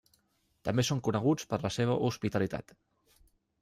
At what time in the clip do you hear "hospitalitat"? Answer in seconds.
2.09-2.79